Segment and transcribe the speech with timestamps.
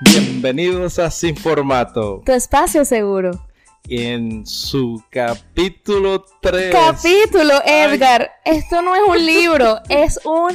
[0.00, 2.22] Bienvenidos a Sin Formato.
[2.26, 3.30] Tu espacio seguro.
[3.88, 6.70] En su capítulo 3.
[6.70, 8.30] Capítulo, Edgar.
[8.44, 10.50] Esto no es un libro, es un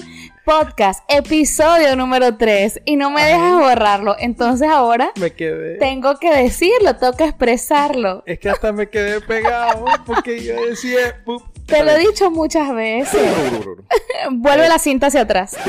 [0.45, 2.81] podcast, episodio número 3.
[2.85, 4.15] Y no me dejas borrarlo.
[4.19, 5.79] Entonces ahora me quedé.
[5.79, 8.21] tengo que decirlo, tengo que expresarlo.
[8.27, 11.23] Es que hasta me quedé pegado porque yo decía.
[11.65, 13.21] Te lo he dicho muchas veces.
[14.31, 15.57] Vuelve la cinta hacia atrás.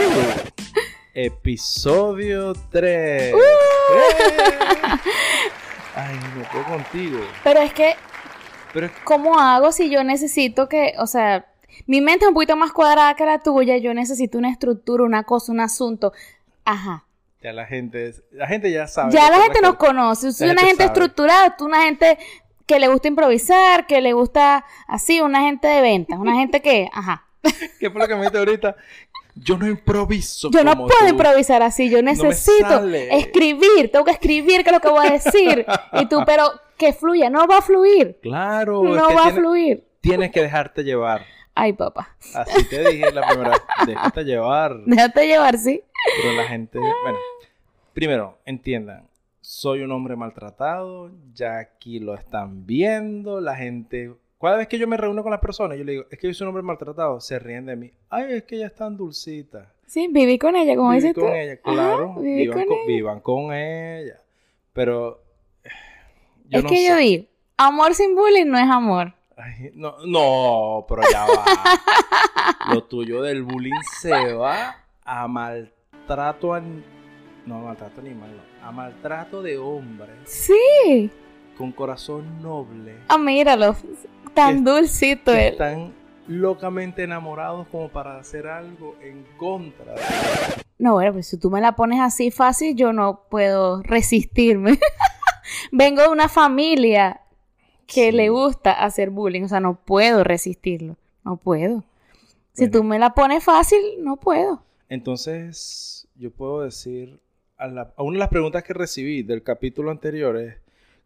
[1.14, 3.34] Episodio 3.
[3.34, 3.38] ¡Uh!
[5.94, 7.18] Ay, no puedo contigo.
[7.44, 7.96] Pero es que,
[9.04, 11.46] ¿cómo hago si yo necesito que, o sea,
[11.86, 15.24] mi mente es un poquito más cuadrada que la tuya, yo necesito una estructura, una
[15.24, 16.12] cosa, un asunto.
[16.64, 17.04] Ajá.
[17.42, 19.12] Ya la gente, la gente ya sabe.
[19.12, 20.32] Ya la gente nos conoce.
[20.32, 22.18] Soy una gente estructurada, tú una gente
[22.66, 26.88] que le gusta improvisar, que le gusta así, una gente de ventas, una gente que,
[26.92, 27.26] ajá.
[27.80, 28.76] ¿Qué fue lo que me dijiste ahorita?
[29.34, 30.50] Yo no improviso.
[30.50, 31.88] Yo no puedo improvisar así.
[31.90, 33.90] Yo necesito escribir.
[33.90, 35.64] Tengo que escribir qué es lo que voy a decir.
[35.92, 37.30] y tú, pero que fluya.
[37.30, 38.18] No va a fluir.
[38.22, 38.82] Claro.
[38.82, 39.84] No va a fluir.
[40.00, 41.24] Tienes que dejarte llevar.
[41.54, 42.16] Ay, papá.
[42.34, 43.62] Así te dije la primera vez.
[43.86, 44.76] Déjate llevar.
[44.84, 45.82] Déjate llevar, sí.
[46.22, 46.78] Pero la gente.
[46.78, 47.18] Bueno,
[47.92, 49.08] primero, entiendan.
[49.40, 51.10] Soy un hombre maltratado.
[51.34, 53.40] Ya aquí lo están viendo.
[53.40, 54.12] La gente
[54.48, 56.34] cada vez que yo me reúno con las personas, yo le digo, es que yo
[56.34, 57.92] soy un hombre maltratado, se ríen de mí.
[58.10, 59.72] Ay, es que ella es tan dulcita.
[59.86, 61.20] Sí, viví con ella, como dices tú.
[61.20, 62.14] con ella, claro.
[62.16, 62.86] vivan, con, ella.
[62.86, 64.20] vivan con ella.
[64.72, 65.22] Pero.
[66.48, 67.24] Yo es que yo digo,
[67.56, 69.14] amor sin bullying no es amor.
[69.74, 71.44] no, no, pero ya va.
[72.74, 76.84] Lo tuyo del bullying se va a maltrato an...
[77.46, 78.66] No, maltrato animal, no.
[78.68, 80.12] A maltrato de hombre.
[80.24, 81.10] Sí.
[81.56, 82.96] Con corazón noble.
[83.08, 83.76] Ah, míralo.
[84.34, 85.52] Tan dulcito él.
[85.52, 85.92] Están
[86.26, 90.00] locamente enamorados como para hacer algo en contra de
[90.78, 94.78] No, bueno, pues si tú me la pones así fácil, yo no puedo resistirme.
[95.72, 97.20] Vengo de una familia
[97.86, 101.84] que le gusta hacer bullying, o sea, no puedo resistirlo, no puedo.
[102.54, 104.62] Si tú me la pones fácil, no puedo.
[104.88, 107.18] Entonces, yo puedo decir,
[107.56, 110.56] a, a una de las preguntas que recibí del capítulo anterior es,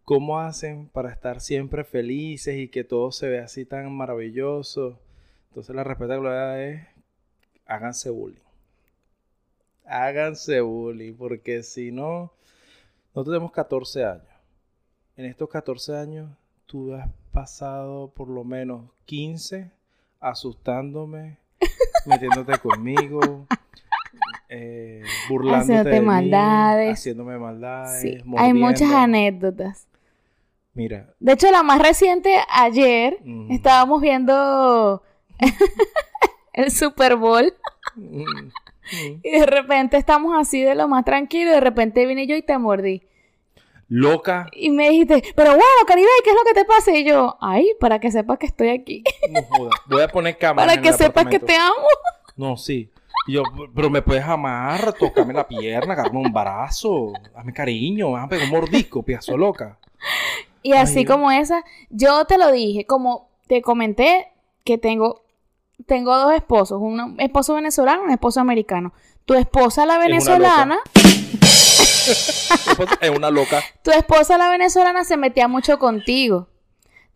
[0.06, 5.00] ¿Cómo hacen para estar siempre felices y que todo se vea así tan maravilloso?
[5.48, 6.86] Entonces la respuesta global es,
[7.66, 8.38] háganse bullying.
[9.84, 12.32] Háganse bullying, porque si no,
[13.08, 14.28] nosotros tenemos 14 años.
[15.16, 16.30] En estos 14 años,
[16.66, 19.72] tú has pasado por lo menos 15
[20.20, 21.38] asustándome,
[22.06, 23.48] metiéndote conmigo,
[24.48, 26.92] eh, burlándote de maldades.
[26.92, 28.00] haciéndome maldades.
[28.00, 29.88] Sí, hay muchas anécdotas.
[30.76, 31.14] Mira.
[31.20, 35.02] De hecho, la más reciente, ayer, estábamos viendo
[36.52, 37.54] el Super Bowl.
[37.96, 41.50] y de repente estamos así de lo más tranquilo.
[41.50, 43.02] Y de repente vine yo y te mordí.
[43.88, 44.48] Loca.
[44.52, 46.94] Y me dijiste, pero bueno, Caribe, ¿qué es lo que te pasa?
[46.94, 49.02] Y yo, ay, para que sepas que estoy aquí.
[49.30, 49.80] no jodas.
[49.86, 50.68] Voy a poner cámara.
[50.68, 51.86] Para que sepas que te amo.
[52.36, 52.90] No, sí.
[53.26, 53.44] Y yo,
[53.74, 59.02] pero me puedes amar, tocarme la pierna, agarrarme un brazo, hazme cariño, hazme un mordisco,
[59.02, 59.78] piazo loca.
[60.62, 64.32] Y así como esa, yo te lo dije, como te comenté
[64.64, 65.24] que tengo,
[65.86, 68.92] tengo dos esposos, un esposo venezolano y un esposo americano.
[69.24, 70.78] Tu esposa la venezolana...
[73.00, 73.60] Es una loca.
[73.82, 76.48] Tu esposa la venezolana se metía mucho contigo.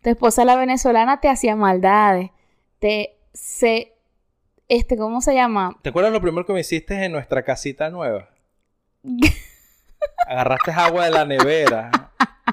[0.02, 2.30] Tu esposa la venezolana te hacía maldades.
[2.80, 3.94] Te se
[4.70, 5.76] este, ¿cómo se llama?
[5.82, 8.30] ¿Te acuerdas lo primero que me hiciste en nuestra casita nueva?
[10.28, 12.09] Agarraste agua de la nevera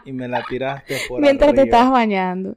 [0.08, 2.56] y me la tiraste por Mientras te estabas bañando.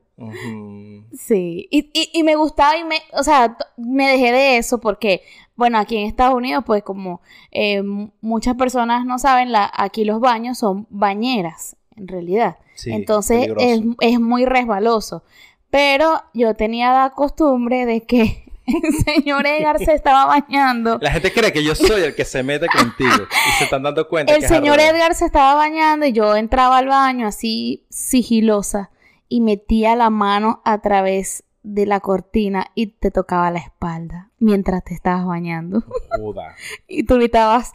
[1.19, 5.23] Sí, y, me gustaba y me, o sea, me dejé de eso porque,
[5.57, 7.83] bueno, aquí en Estados Unidos, pues como eh,
[8.21, 12.57] muchas personas no saben, la, aquí los baños son bañeras, en realidad.
[12.87, 15.25] Entonces es, es, muy resbaloso.
[15.71, 18.50] Pero yo tenía la costumbre de que
[18.83, 20.99] el señor Edgar se estaba bañando.
[21.01, 24.09] La gente cree que yo soy el que se mete contigo y se están dando
[24.09, 24.35] cuenta.
[24.35, 28.91] El señor Edgar se estaba bañando y yo entraba al baño así sigilosa
[29.29, 34.83] y metía la mano a través de la cortina y te tocaba la espalda mientras
[34.85, 35.85] te estabas bañando.
[36.11, 36.55] Joda.
[36.89, 37.73] y tú gritabas...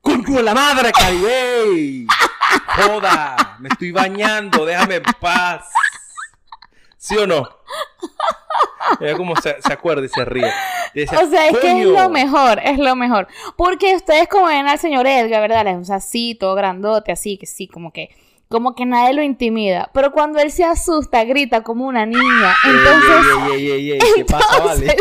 [0.00, 2.06] ¡Con la madre, Caribe!
[2.66, 3.56] ¡Joda!
[3.60, 5.64] Me estoy bañando, déjame en paz.
[7.02, 7.48] ¿Sí o no?
[9.00, 10.46] Ella como se, acuerda y se ríe.
[10.46, 13.26] o sea, es que es lo mejor, es lo mejor.
[13.56, 15.66] Porque ustedes como ven al señor Edgar, ¿verdad?
[15.66, 18.10] Es así, todo grandote, así, que sí, como que
[18.48, 19.90] como que nadie lo intimida.
[19.92, 22.54] Pero cuando él se asusta, grita como una niña.
[22.66, 24.04] Entonces.
[24.14, 24.96] ¿Qué pasa, vale?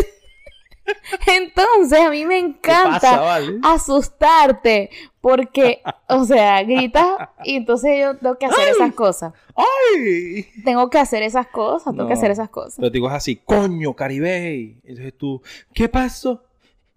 [1.27, 4.89] Entonces a mí me encanta asustarte
[5.21, 9.33] porque, o sea, gritas y entonces yo tengo que hacer esas cosas.
[9.55, 10.47] ¡Ay!
[10.65, 12.77] Tengo que hacer esas cosas, tengo que hacer esas cosas.
[12.77, 14.79] Pero digo así, coño, Caribe.
[14.83, 15.41] Entonces tú,
[15.73, 16.43] ¿qué pasó?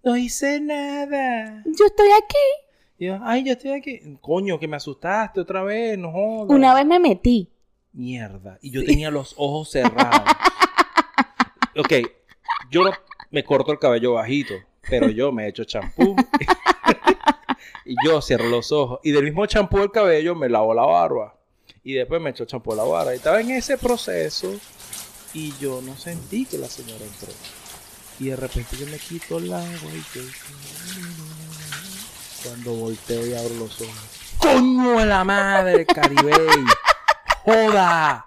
[0.03, 1.63] No hice nada.
[1.65, 3.05] Yo estoy aquí.
[3.05, 4.01] yo, ay, yo estoy aquí.
[4.21, 6.49] Coño, que me asustaste otra vez, no jodas.
[6.49, 7.51] Una vez me metí.
[7.93, 8.57] Mierda.
[8.61, 10.21] Y yo tenía los ojos cerrados.
[11.77, 11.93] ok,
[12.71, 12.83] yo
[13.29, 14.55] me corto el cabello bajito,
[14.89, 16.15] pero yo me echo champú.
[17.85, 18.99] y yo cierro los ojos.
[19.03, 21.35] Y del mismo champú del cabello me lavo la barba.
[21.83, 23.13] Y después me echo champú la barba.
[23.13, 24.53] Y estaba en ese proceso.
[25.33, 27.31] Y yo no sentí que la señora entró.
[28.19, 30.23] Y de repente yo me quito el agua y yo...
[32.43, 34.35] Cuando volteo y abro los ojos.
[34.37, 36.33] ¡Coño la madre, Caribe!
[37.43, 38.25] ¡Joda!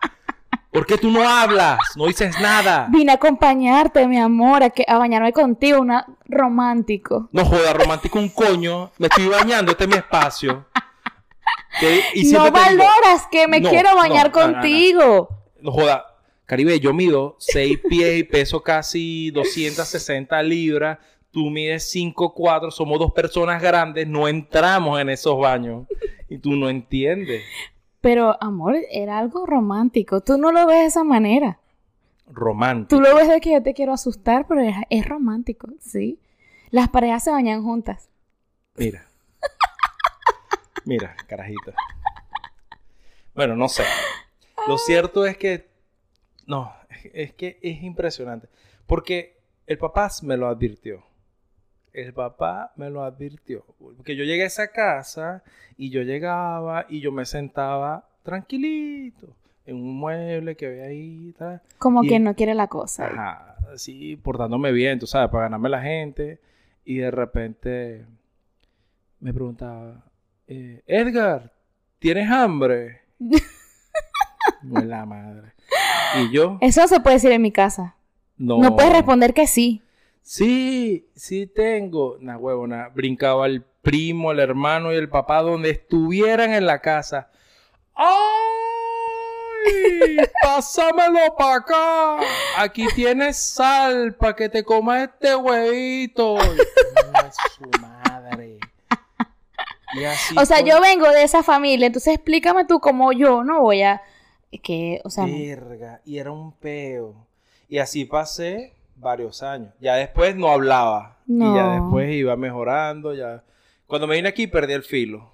[0.70, 1.79] ¿Por qué tú no hablas?
[1.97, 2.88] No dices nada.
[2.91, 7.29] Vine a acompañarte, mi amor, a, que, a bañarme contigo, una romántico.
[7.32, 8.91] No joda, romántico un coño.
[8.99, 10.67] Me estoy bañando, este es mi espacio.
[12.32, 15.29] no valoras que me quiero bañar contigo.
[15.61, 16.05] No, joda,
[16.44, 20.99] Caribe, yo mido 6 pies y peso casi 260 libras.
[21.31, 25.87] Tú mides 5'4, somos dos personas grandes, no entramos en esos baños.
[26.29, 27.43] Y tú no entiendes.
[28.00, 30.20] Pero, amor, era algo romántico.
[30.20, 31.58] Tú no lo ves de esa manera.
[32.26, 32.96] Romántico.
[32.96, 36.20] Tú lo ves de que yo te quiero asustar, pero es, romántico, ¿sí?
[36.70, 38.10] Las parejas se bañan juntas.
[38.76, 39.06] Mira.
[40.84, 41.72] Mira, carajito.
[43.34, 43.84] Bueno, no sé.
[44.66, 45.68] Lo cierto es que.
[46.46, 46.72] No,
[47.12, 48.48] es que es impresionante.
[48.86, 51.07] Porque el papá me lo advirtió.
[51.93, 53.64] El papá me lo advirtió.
[53.96, 55.43] Porque yo llegué a esa casa
[55.76, 61.35] y yo llegaba y yo me sentaba tranquilito en un mueble que había ahí.
[61.38, 63.06] Tal, Como que no quiere la cosa.
[63.06, 66.40] Ajá, así portándome bien, tú sabes, para ganarme la gente.
[66.85, 68.06] Y de repente
[69.20, 70.05] me preguntaba,
[70.46, 71.52] eh, Edgar,
[71.99, 73.02] ¿tienes hambre?
[74.62, 75.52] no es la madre.
[76.19, 76.58] Y yo.
[76.61, 77.96] Eso se puede decir en mi casa.
[78.37, 78.58] No.
[78.58, 79.82] No puedes responder que sí.
[80.28, 82.16] Sí, sí tengo.
[82.20, 82.90] Una huevona.
[82.90, 87.30] Brincaba el primo, el hermano y el papá donde estuvieran en la casa.
[87.94, 88.08] ¡Ay!
[90.42, 92.19] ¡Pásamelo para acá!
[92.58, 96.36] Aquí tienes sal para que te comas este huevito.
[97.56, 98.58] su madre.
[100.36, 104.02] o sea, yo vengo de esa familia, entonces explícame tú cómo yo no voy a.
[104.62, 105.24] Que, o sea.
[105.24, 107.26] Verga, y era un peo.
[107.66, 109.72] Y así pasé varios años.
[109.80, 111.18] Ya después no hablaba.
[111.26, 113.42] Y ya después iba mejorando, ya
[113.88, 115.32] cuando me vine aquí perdí el filo.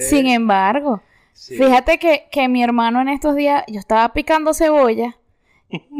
[0.00, 1.02] Sin embargo,
[1.34, 5.16] fíjate que, que mi hermano en estos días, yo estaba picando cebolla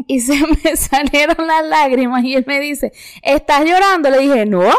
[0.07, 2.91] y se me salieron las lágrimas y él me dice,
[3.21, 4.09] ¿estás llorando?
[4.09, 4.71] Le dije, no,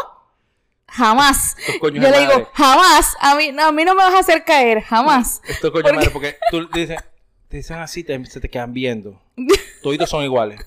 [0.87, 1.55] jamás.
[1.81, 5.41] Yo le digo, jamás, a mí, a mí no me vas a hacer caer, jamás.
[5.47, 5.95] Esto coño porque...
[5.95, 7.01] madre, porque tú dices,
[7.47, 9.21] te dicen así, te, se te quedan viendo.
[9.81, 10.59] Toditos son iguales.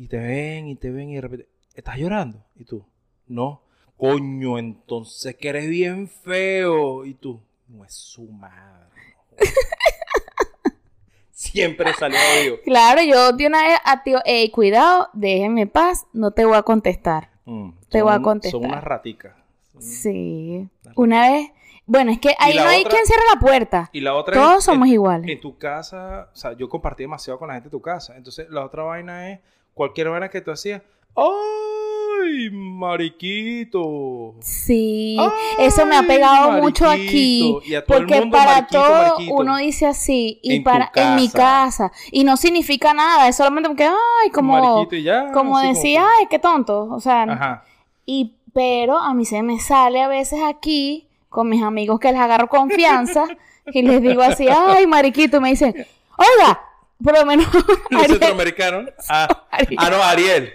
[0.00, 2.42] Y te ven y te ven y de repente, ¿estás llorando?
[2.56, 2.82] Y tú,
[3.26, 3.60] no.
[3.98, 7.04] Coño, entonces que eres bien feo.
[7.04, 7.38] Y tú,
[7.68, 8.88] no es su madre.
[11.32, 12.62] Siempre salió odio.
[12.62, 16.62] Claro, yo de una vez a tío, ey, cuidado, déjeme paz, no te voy a
[16.62, 17.28] contestar.
[17.44, 18.58] Mm, te voy a contestar.
[18.58, 19.34] Son unas raticas.
[19.78, 20.66] sí.
[20.96, 21.50] Una vez,
[21.84, 23.90] bueno, es que ahí no hay quien cierre la puerta.
[23.92, 25.28] Y la otra Todos somos iguales.
[25.28, 28.16] En tu casa, o sea, yo compartí demasiado con la gente de tu casa.
[28.16, 29.40] Entonces, la otra vaina es,
[29.74, 30.82] cualquier vaina que tú hacías.
[31.16, 34.34] ¡Ay, mariquito!
[34.40, 35.16] Sí,
[35.58, 37.56] eso me ha pegado mucho aquí.
[37.86, 40.38] porque para todo uno dice así.
[40.42, 41.92] Y para en mi casa.
[42.10, 43.28] Y no significa nada.
[43.28, 44.86] Es solamente que, ay, como,
[45.32, 46.88] como decía, ay, qué tonto.
[46.90, 47.64] O sea,
[48.06, 52.20] y pero a mí se me sale a veces aquí con mis amigos que les
[52.20, 53.26] agarro confianza
[53.66, 55.74] y les digo así, ay, mariquito, y me dicen,
[56.16, 56.60] oiga,
[57.02, 57.46] por lo menos.
[57.90, 58.88] Centroamericano.
[59.08, 59.46] Ah,
[59.78, 60.52] ah, no, Ariel.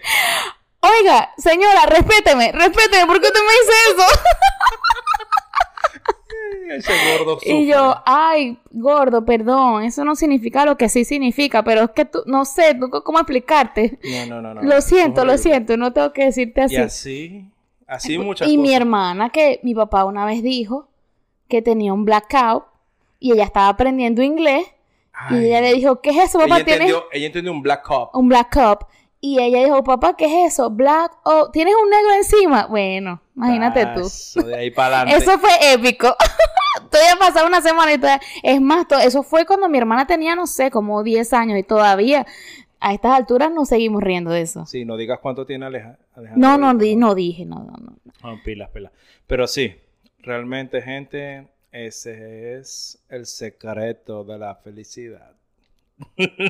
[0.82, 4.04] Oiga, señora, respéteme, respéteme, ¿por qué usted me dice eso?
[6.70, 11.84] Ese gordo Y yo, ay, gordo, perdón, eso no significa lo que sí significa, pero
[11.84, 14.00] es que tú, no sé, ¿cómo explicarte?
[14.28, 14.62] No, no, no.
[14.62, 16.76] Lo siento, lo siento, no tengo que decirte así.
[16.76, 17.46] Y así,
[17.88, 20.88] así muchas Y mi hermana, que mi papá una vez dijo
[21.48, 22.66] que tenía un blackout
[23.20, 24.66] y ella estaba aprendiendo inglés
[25.32, 26.60] y ella le dijo, ¿qué es eso, papá?
[26.60, 28.10] Ella entendió, ella entendió un black cup.
[28.14, 28.88] Un black cup.
[29.22, 30.70] Y ella dijo, papá, ¿qué es eso?
[30.70, 32.68] Black, oh, ¿tienes un negro encima?
[32.68, 34.02] Bueno, imagínate tú.
[34.02, 36.16] Eso fue épico.
[36.92, 38.22] todavía pasado una semana y todavía...
[38.44, 42.26] Es más, eso fue cuando mi hermana tenía, no sé, como 10 años y todavía
[42.80, 44.66] A estas alturas no seguimos riendo de eso.
[44.66, 46.48] Sí, no digas cuánto tiene Aleja, Alejandro.
[46.48, 47.98] No, no, di, no dije, no, no, no.
[48.22, 48.92] Ah, pilas, pilas.
[49.26, 49.76] Pero sí,
[50.20, 55.34] realmente, gente, ese es el secreto de la felicidad.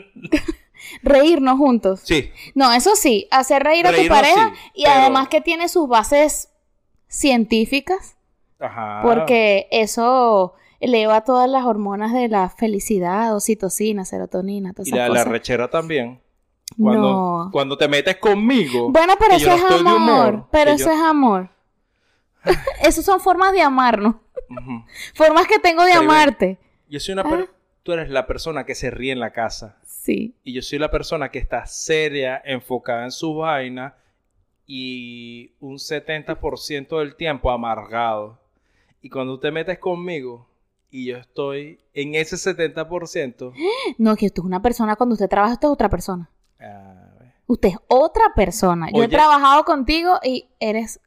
[1.03, 2.01] Reírnos juntos.
[2.03, 2.32] Sí.
[2.53, 5.88] No, eso sí, hacer reír a tu pareja sí, y pero- además que tiene sus
[5.88, 6.50] bases
[7.08, 8.17] científicas,
[8.60, 9.01] Ajá.
[9.03, 15.08] porque eso eleva todas las hormonas de la felicidad, oxitocina, serotonina, todas Y esas la,
[15.08, 15.27] la cosas.
[15.27, 16.22] rechera también.
[16.77, 17.10] Cuando,
[17.46, 17.50] No.
[17.51, 18.91] cuando te metes conmigo.
[18.91, 21.50] Bueno, pero eso es amor, humor, pero eso yo- es amor.
[22.82, 24.15] Esas son formas de amarnos,
[25.13, 26.59] Formas que tengo de amarte.
[26.89, 27.45] Yo soy una Ah.
[27.83, 29.77] Tú eres la persona que se ríe en la casa.
[29.85, 30.35] Sí.
[30.43, 33.95] Y yo soy la persona que está seria, enfocada en su vaina
[34.65, 38.39] y un 70% del tiempo amargado.
[39.01, 40.47] Y cuando te metes conmigo
[40.89, 43.53] y yo estoy en ese 70%,
[44.00, 46.29] No, que usted es una persona, cuando usted trabaja, usted es otra persona.
[46.59, 46.63] a
[47.19, 48.88] ver, Usted es otra persona.
[48.91, 51.00] Yo he trabajado contigo y eres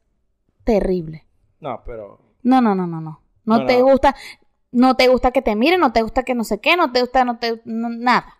[0.63, 1.25] terrible.
[1.59, 3.21] no, pero No, no, no, no, no.
[3.57, 4.15] No, te gusta,
[4.71, 7.01] no te gusta que te miren, no te gusta que no sé qué, no te
[7.01, 8.37] gusta, no te, no- nada.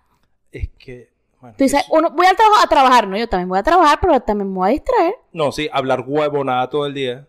[0.52, 1.10] es que...
[1.42, 4.00] bueno, Tú dices, uno, voy al trabajo a trabajar, no, yo también voy a trabajar,
[4.02, 5.16] pero también me voy a distraer.
[5.34, 7.28] no, sí, hablar huevonada todo el día.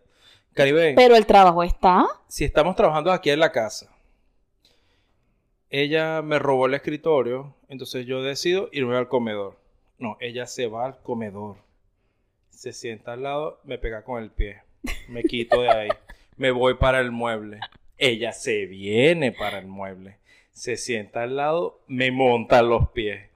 [0.53, 2.07] Caribe, Pero el trabajo está.
[2.27, 3.87] si estamos trabajando aquí en la casa,
[5.71, 9.59] ella me robó el escritorio, entonces yo decido irme al comedor.
[9.99, 11.57] No, ella se va al comedor,
[12.51, 14.63] se sienta al lado, me pega con el pie,
[15.09, 15.89] me quito de ahí,
[16.41, 17.61] me voy para el mueble.
[17.99, 20.17] Ella se viene para el mueble,
[20.53, 23.29] se sienta al lado, me monta los pies.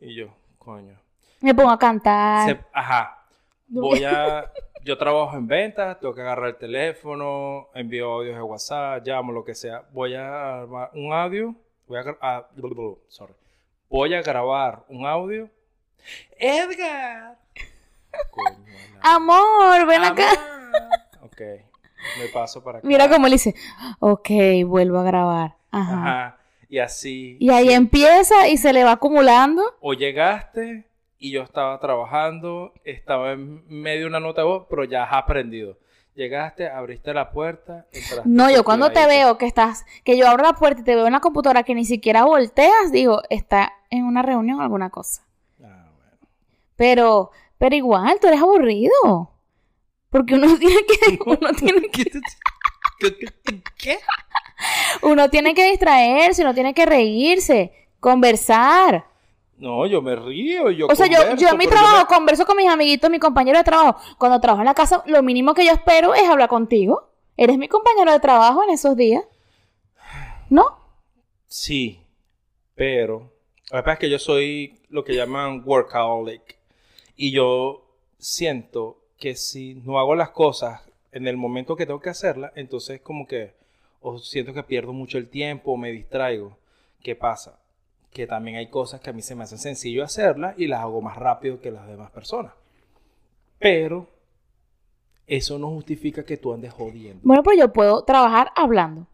[0.00, 0.96] Y yo, coño.
[1.40, 2.48] Me pongo a cantar.
[2.48, 3.24] Se- ajá.
[3.66, 4.50] Voy a.
[4.84, 9.44] Yo trabajo en ventas, tengo que agarrar el teléfono, envío audios de WhatsApp, llamo, lo
[9.44, 9.82] que sea.
[9.90, 11.52] Voy a armar un audio.
[11.88, 12.46] Voy a, gra- a-
[13.08, 13.32] sorry.
[13.90, 15.50] Voy a grabar un audio.
[16.38, 17.36] ¡Edgar!
[18.30, 18.64] Coño,
[19.02, 20.28] Amor, ven acá.
[21.22, 21.40] Ok.
[22.18, 22.86] Me paso para acá.
[22.86, 23.54] Mira cómo le dice,
[24.00, 24.30] ok,
[24.66, 25.56] vuelvo a grabar.
[25.70, 25.94] Ajá.
[25.94, 26.38] Ajá.
[26.68, 27.36] Y así.
[27.40, 27.74] Y ahí sí.
[27.74, 29.62] empieza y se le va acumulando.
[29.80, 30.86] o llegaste
[31.18, 35.12] y yo estaba trabajando, estaba en medio de una nota de voz, pero ya has
[35.12, 35.78] aprendido.
[36.14, 37.86] Llegaste, abriste la puerta.
[38.24, 41.06] No, yo cuando te veo que estás, que yo abro la puerta y te veo
[41.06, 45.26] en la computadora que ni siquiera volteas, digo, está en una reunión o alguna cosa.
[45.62, 46.16] Ah, bueno.
[46.76, 49.30] Pero, pero igual, tú eres aburrido.
[50.10, 52.04] Porque uno tiene que, uno tiene que,
[53.78, 53.98] ¿Qué?
[55.02, 59.06] Uno tiene que distraerse, uno tiene que reírse, conversar.
[59.58, 60.70] No, yo me río.
[60.70, 63.18] Yo O sea, yo, converso, yo en mi trabajo me- converso con mis amiguitos, mi
[63.18, 63.98] compañero de trabajo.
[64.18, 67.10] Cuando trabajo en la casa, lo mínimo que yo espero es hablar contigo.
[67.36, 69.24] Eres mi compañero de trabajo en esos días.
[70.48, 70.78] ¿No?
[71.48, 72.00] Sí,
[72.74, 73.32] pero
[73.64, 76.58] que pasa es que yo soy lo que llaman workaholic.
[77.16, 77.82] Y yo
[78.18, 80.82] siento que si no hago las cosas
[81.12, 83.54] en el momento que tengo que hacerlas, entonces como que
[84.00, 86.56] o siento que pierdo mucho el tiempo o me distraigo.
[87.02, 87.58] ¿Qué pasa?
[88.12, 91.00] Que también hay cosas que a mí se me hacen sencillo hacerlas y las hago
[91.02, 92.52] más rápido que las demás personas.
[93.58, 94.08] Pero
[95.26, 97.20] eso no justifica que tú andes jodiendo.
[97.24, 99.06] Bueno, pues yo puedo trabajar hablando.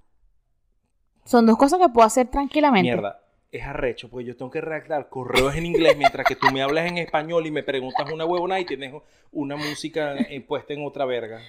[1.25, 2.91] Son dos cosas que puedo hacer tranquilamente.
[2.91, 3.22] Mierda,
[3.53, 6.87] es arrecho, porque yo tengo que redactar correos en inglés mientras que tú me hablas
[6.87, 8.95] en español y me preguntas una huevona y tienes
[9.31, 11.41] una música eh, puesta en otra verga.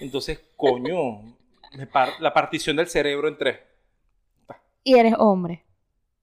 [0.00, 1.20] Entonces, coño,
[1.92, 3.58] par- la partición del cerebro en tres.
[4.84, 5.64] Y eres hombre.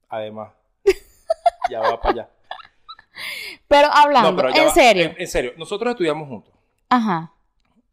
[0.09, 0.53] Además,
[1.69, 2.29] ya va para allá.
[3.67, 4.73] Pero hablando, No, pero ya en va.
[4.73, 5.03] serio.
[5.05, 6.53] En, en serio, nosotros estudiamos juntos,
[6.89, 7.31] Ajá.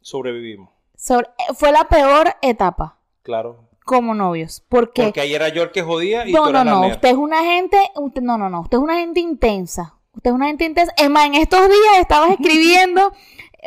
[0.01, 3.65] sobrevivimos, Sobre- fue la peor etapa claro.
[3.85, 4.65] Como novios.
[4.69, 6.87] Porque, Porque ahí era yo el que jodía y no, tú no, no.
[6.87, 8.63] Usted es una gente, usted, no, no, no.
[8.63, 9.95] Usted es una gente intensa.
[10.15, 10.93] Usted es una gente intensa.
[10.97, 13.13] Es más, en estos días estabas escribiendo,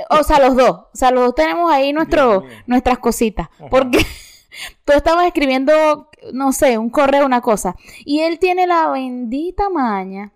[0.10, 0.72] o sea, los dos.
[0.72, 3.50] O sea, los dos tenemos ahí nuestro, nuestras cositas.
[3.60, 3.70] Ajá.
[3.70, 4.00] Porque
[4.86, 7.76] tú estabas escribiendo, no sé, un correo, una cosa.
[8.06, 10.34] Y él tiene la bendita maña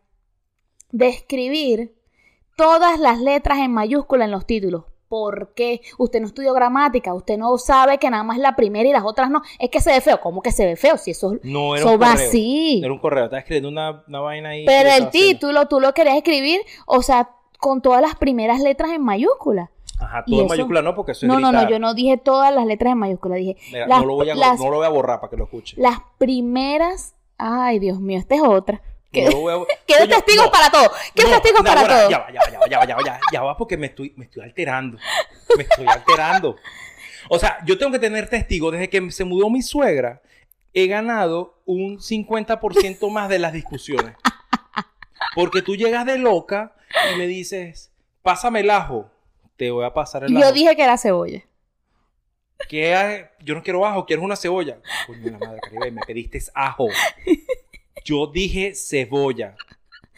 [0.91, 1.95] de escribir
[2.55, 4.85] todas las letras en mayúscula en los títulos.
[5.09, 5.81] ¿Por qué?
[5.97, 9.31] Usted no estudió gramática, usted no sabe que nada más la primera y las otras
[9.31, 9.41] no.
[9.57, 10.21] Es que se ve feo.
[10.21, 10.97] ¿Cómo que se ve feo?
[10.97, 12.27] Si eso, No era eso un va correo.
[12.27, 12.81] así.
[12.83, 14.65] Era un correo, estaba escribiendo una, una vaina ahí.
[14.67, 15.39] Pero el estaba haciendo.
[15.39, 19.71] título tú lo querías escribir, o sea, con todas las primeras letras en mayúscula.
[19.99, 22.17] Ajá, ¿Y todo en mayúscula no, porque eso es No, no, no, yo no dije
[22.17, 24.77] todas las letras en mayúscula, dije Mira, las, no, lo voy a, las- no lo
[24.77, 25.75] voy a borrar para que lo escuche.
[25.77, 27.15] las primeras.
[27.39, 28.81] Ay, Dios mío, esta es otra.
[29.11, 30.91] Quiero testigos no, para todo.
[31.13, 32.09] Quiero no, testigos para Nahuara, todo.
[32.09, 33.87] Ya va, ya va, ya va, ya va, ya va, ya, ya va, porque me
[33.87, 34.97] estoy, me estoy alterando.
[35.57, 36.55] Me estoy alterando.
[37.29, 38.71] O sea, yo tengo que tener testigos.
[38.71, 40.21] Desde que se mudó mi suegra,
[40.73, 44.15] he ganado un 50% más de las discusiones.
[45.35, 46.75] Porque tú llegas de loca
[47.13, 49.09] y me dices, pásame el ajo.
[49.57, 50.45] Te voy a pasar el ajo.
[50.45, 51.43] Yo dije que era cebolla.
[52.67, 53.29] ¿Qué?
[53.39, 54.79] Yo no quiero ajo, quiero una cebolla.
[55.07, 56.87] Coño, la madre Caribe, me pediste ajo.
[58.03, 59.55] Yo dije cebolla.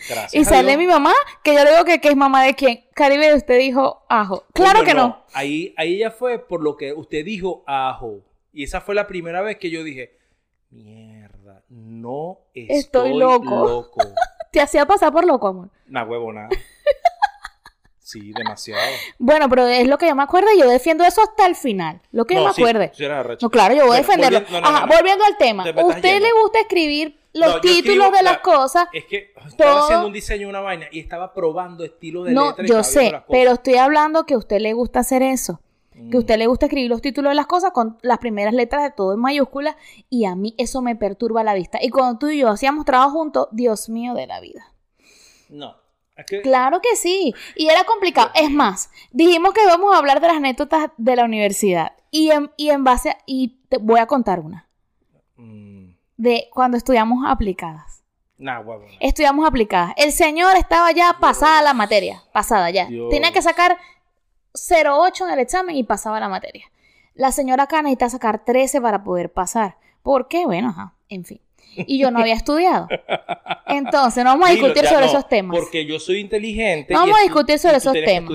[0.09, 0.33] Gracias.
[0.33, 2.85] Y sale mi mamá, que yo le digo que, es mamá de quién.
[2.93, 4.45] Caribe, usted dijo ajo.
[4.53, 5.23] Claro que no.
[5.33, 8.21] Ahí, ahí ya fue por lo que usted dijo ajo.
[8.51, 10.17] Y esa fue la primera vez que yo dije,
[10.71, 13.91] mierda, no estoy, loco.
[14.51, 15.69] Te hacía pasar por loco, amor.
[15.87, 16.49] Una huevona.
[18.11, 18.81] Sí, demasiado.
[19.19, 22.01] Bueno, pero es lo que yo me acuerdo y yo defiendo eso hasta el final.
[22.11, 22.91] Lo que yo me acuerde.
[23.41, 24.39] no, claro, yo voy a defenderlo.
[24.61, 25.63] Ajá, volviendo al tema.
[25.63, 28.87] ¿A usted le gusta escribir los títulos de las cosas?
[28.93, 32.83] Es que estaba haciendo un diseño, una vaina y estaba probando estilos de no, Yo
[32.83, 35.61] sé, pero estoy hablando que a usted le gusta hacer eso.
[36.09, 38.81] Que a usted le gusta escribir los títulos de las cosas con las primeras letras
[38.81, 39.75] de todo en mayúsculas
[40.09, 41.79] y a mí eso me perturba la vista.
[41.81, 44.73] Y cuando tú y yo hacíamos trabajo juntos, Dios mío de la vida.
[45.49, 45.75] No.
[46.43, 47.33] Claro que sí.
[47.55, 48.31] Y era complicado.
[48.35, 51.93] Es más, dijimos que íbamos a hablar de las anécdotas de la universidad.
[52.09, 54.67] Y en, y en base a, Y te voy a contar una.
[55.37, 55.80] Mm.
[56.21, 58.03] De cuando estudiamos aplicadas.
[58.37, 58.61] Nah,
[58.99, 59.95] Estudiamos aplicadas.
[59.97, 62.21] El señor estaba ya pasada la materia.
[62.31, 62.87] Pasada ya.
[63.09, 63.79] Tenía que sacar
[64.53, 66.71] 0,8 en el examen y pasaba la materia.
[67.15, 69.77] La señora acá necesita sacar 13 para poder pasar.
[70.03, 70.45] ¿Por qué?
[70.45, 71.41] Bueno, ajá, en fin.
[71.75, 72.87] Y yo no había estudiado.
[73.65, 75.57] Entonces, no vamos a discutir sobre esos temas.
[75.57, 76.93] Porque yo soy inteligente.
[76.93, 78.29] No vamos a discutir sobre esos temas.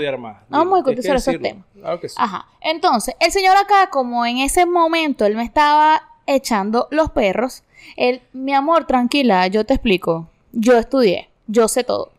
[0.48, 1.64] No vamos a discutir sobre esos temas.
[1.72, 2.16] Claro que sí.
[2.18, 2.48] Ajá.
[2.60, 7.62] Entonces, el señor acá, como en ese momento él me estaba echando los perros,
[7.96, 10.28] él, mi amor, tranquila, yo te explico.
[10.52, 12.12] Yo estudié, yo sé todo.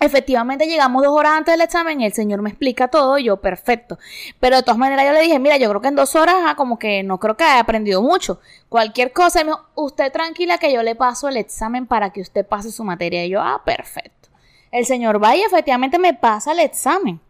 [0.00, 3.98] Efectivamente llegamos dos horas antes del examen el señor me explica todo yo perfecto.
[4.40, 6.54] Pero de todas maneras yo le dije, mira, yo creo que en dos horas ah,
[6.56, 8.40] como que no creo que haya aprendido mucho.
[8.70, 12.72] Cualquier cosa, me usted tranquila que yo le paso el examen para que usted pase
[12.72, 13.26] su materia.
[13.26, 14.30] Y yo, ah, perfecto.
[14.70, 17.20] El señor va y efectivamente me pasa el examen.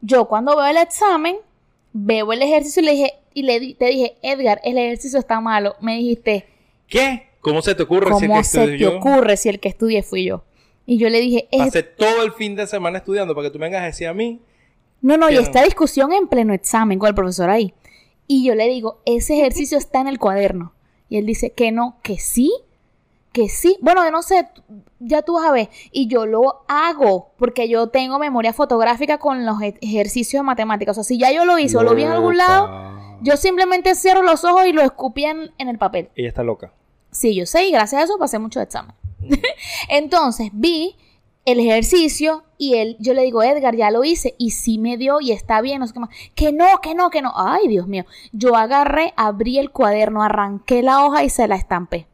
[0.00, 1.36] Yo cuando veo el examen,
[1.92, 5.76] veo el ejercicio y le dije, y le te dije, Edgar, el ejercicio está malo.
[5.80, 6.46] Me dijiste,
[6.88, 7.28] ¿qué?
[7.40, 10.24] ¿Cómo se te ocurre si el que se te ocurre si el que estudié fui
[10.24, 10.42] yo?
[10.86, 11.48] Y yo le dije...
[11.56, 14.14] Pasé todo el fin de semana estudiando para que tú me vengas a decir a
[14.14, 14.40] mí...
[15.00, 17.72] No, no, y esta discusión en pleno examen con el profesor ahí.
[18.26, 20.72] Y yo le digo, ese ejercicio está en el cuaderno.
[21.08, 22.52] Y él dice que no, que sí,
[23.32, 23.78] que sí.
[23.80, 24.48] Bueno, yo no sé,
[24.98, 25.68] ya tú vas a ver.
[25.92, 30.98] Y yo lo hago porque yo tengo memoria fotográfica con los ejercicios de matemáticas.
[30.98, 33.94] O sea, si ya yo lo hice o lo vi en algún lado, yo simplemente
[33.94, 36.10] cierro los ojos y lo escupí en, el papel.
[36.14, 36.72] Ella está loca.
[37.10, 38.94] Sí, yo sé, y gracias a eso pasé mucho examen.
[39.88, 40.96] Entonces vi
[41.44, 45.20] el ejercicio y él, yo le digo, Edgar, ya lo hice y sí me dio
[45.20, 46.10] y está bien, no sé qué más.
[46.34, 47.32] Que no, que no, que no.
[47.34, 48.04] Ay, Dios mío.
[48.32, 52.06] Yo agarré, abrí el cuaderno, arranqué la hoja y se la estampé.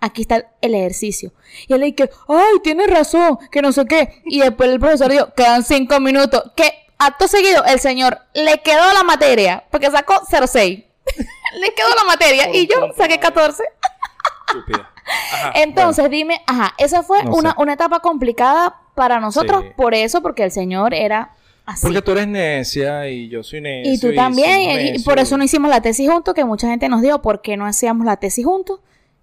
[0.00, 1.32] Aquí está el ejercicio.
[1.66, 4.22] Y él le dije, ay, tienes razón, que no sé qué.
[4.24, 6.52] Y después el profesor dijo, quedan cinco minutos.
[6.56, 10.84] Que acto seguido, el señor le quedó la materia, porque sacó 06.
[11.60, 13.62] le quedó la materia y yo saqué 14.
[15.54, 20.92] Entonces, dime, ajá, esa fue una, etapa complicada para nosotros, por eso, porque el Señor
[20.92, 21.34] era
[21.64, 21.86] así.
[21.86, 23.92] Porque tú eres necia y yo soy necio.
[23.92, 27.00] Y tú también, y, por eso no hicimos la tesis juntos, que mucha gente nos
[27.00, 28.80] dijo, ¿por qué no hacíamos la tesis juntos?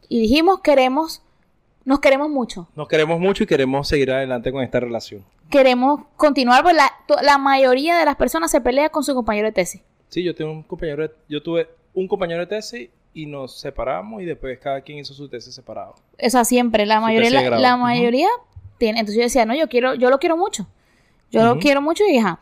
[0.08, 1.22] Y dijimos, queremos,
[1.86, 2.68] nos queremos mucho.
[2.76, 5.24] Nos queremos mucho y queremos seguir adelante con esta relación.
[5.50, 9.52] Queremos continuar, pues la, la mayoría de las personas se pelea con su compañero de
[9.54, 9.82] tesis.
[10.10, 14.26] Sí, yo tengo un compañero, yo tuve un compañero de tesis y nos separamos y
[14.26, 15.96] después cada quien hizo su tesis separado.
[16.22, 18.30] O sea, siempre, la mayoría, la, mayoría
[18.78, 19.00] tiene.
[19.00, 20.68] Entonces yo decía, no, yo quiero, yo lo quiero mucho.
[21.32, 22.40] Yo lo quiero mucho y hija.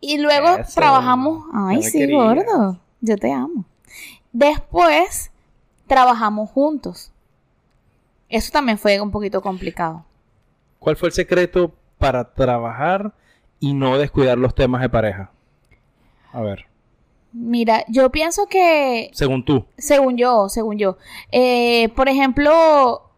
[0.00, 1.46] Y luego trabajamos.
[1.52, 2.80] Ay, sí, gordo.
[3.00, 3.64] Yo te amo.
[4.32, 5.30] Después
[5.86, 7.12] trabajamos juntos.
[8.34, 10.04] Eso también fue un poquito complicado.
[10.80, 13.14] ¿Cuál fue el secreto para trabajar
[13.60, 15.30] y no descuidar los temas de pareja?
[16.32, 16.66] A ver.
[17.32, 19.08] Mira, yo pienso que...
[19.12, 19.66] Según tú.
[19.78, 20.98] Según yo, según yo.
[21.30, 23.08] Eh, por ejemplo,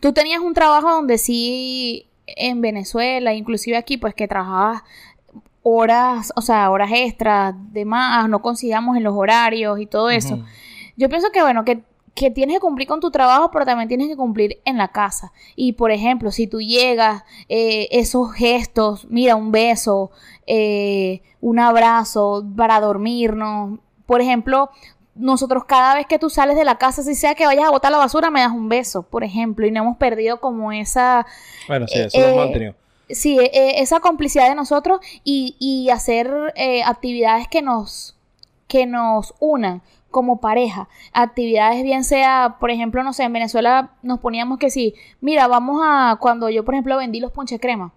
[0.00, 4.82] tú tenías un trabajo donde sí, en Venezuela, inclusive aquí, pues que trabajabas
[5.64, 10.44] horas, o sea, horas extras, de más, no consigamos en los horarios y todo eso.
[10.96, 11.82] Yo pienso que, bueno, que,
[12.14, 15.32] que, tienes que cumplir con tu trabajo, pero también tienes que cumplir en la casa.
[15.56, 20.10] Y, por ejemplo, si tú llegas, eh, esos gestos, mira, un beso,
[20.46, 23.78] eh, un abrazo para dormirnos.
[24.06, 24.70] Por ejemplo,
[25.14, 27.90] nosotros cada vez que tú sales de la casa, si sea que vayas a botar
[27.92, 31.26] la basura, me das un beso, por ejemplo, y no hemos perdido como esa...
[31.68, 32.74] Bueno, sí, eso lo hemos mantenido.
[33.10, 36.54] Sí, esa complicidad de nosotros y, y hacer
[36.86, 38.14] actividades que nos
[38.66, 39.82] que nos unan
[40.14, 40.88] como pareja.
[41.12, 45.80] Actividades bien sea, por ejemplo, no sé, en Venezuela nos poníamos que sí, mira, vamos
[45.84, 47.92] a, cuando yo, por ejemplo, vendí los ponche crema.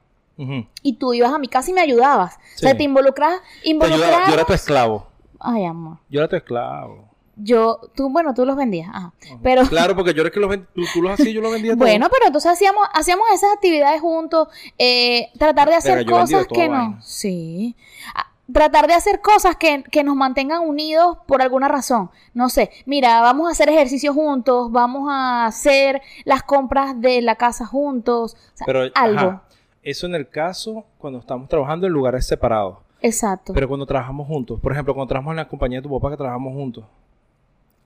[0.84, 2.36] Y tú ibas a mi casa y me ayudabas.
[2.56, 3.40] O sea, te involucras.
[3.64, 5.08] involucras yo era tu esclavo.
[5.40, 5.98] Ay, amor.
[6.10, 7.06] Yo era tu esclavo.
[7.36, 9.14] Yo, tú, bueno, tú los vendías, ajá.
[9.44, 9.64] Pero...
[9.70, 12.26] Claro, porque yo era que los vendía, tú, los hacías, yo los vendía Bueno, pero
[12.28, 14.48] entonces hacíamos, hacíamos esas actividades juntos,
[14.80, 17.00] eh, tratar de hacer cosas que no...
[17.02, 17.76] Sí.
[18.16, 22.10] Ah, tratar de hacer cosas que, que, nos mantengan unidos por alguna razón.
[22.34, 27.36] No sé, mira, vamos a hacer ejercicio juntos, vamos a hacer las compras de la
[27.36, 29.42] casa juntos, pero, algo.
[29.84, 32.78] eso en el caso cuando estamos trabajando en lugares separados.
[33.02, 33.54] Exacto.
[33.54, 36.18] Pero cuando trabajamos juntos, por ejemplo, cuando trabajamos en la compañía de tu papá que
[36.18, 36.86] trabajamos juntos.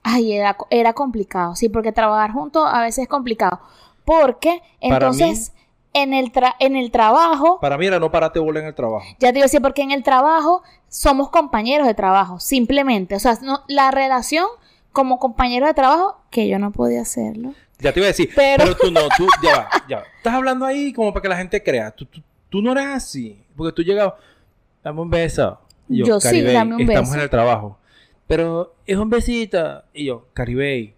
[0.02, 3.60] Ay, era, era complicado, sí, porque trabajar juntos a veces es complicado.
[4.04, 5.52] Porque entonces
[5.92, 7.58] en, el en el trabajo...
[7.60, 9.04] Para mí era no parate bola en el trabajo.
[9.18, 13.14] Ya te digo, sí, porque en el trabajo somos compañeros de trabajo, simplemente.
[13.14, 14.46] O sea, no, la relación
[14.92, 17.54] como compañero de trabajo, que yo no podía hacerlo.
[17.78, 20.04] Ya te iba a decir, pero, tú no, tú, ya va, ya va.
[20.16, 21.90] Estás hablando ahí como para que la gente crea.
[21.90, 22.06] Tú,
[22.48, 24.14] tú, no eres así, porque tú llegabas,
[24.84, 25.58] dame un beso.
[25.88, 26.92] yo, sí, dame un beso.
[26.92, 27.78] Estamos en el trabajo.
[28.26, 29.82] Pero es un besito.
[29.92, 30.94] Y yo, Caribey,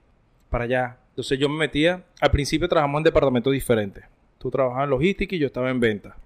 [0.51, 0.99] para allá.
[1.11, 4.05] Entonces yo me metía, al principio trabajamos en departamentos diferentes.
[4.45, 6.19] Tú trabajabas en logística y yo estaba en venta.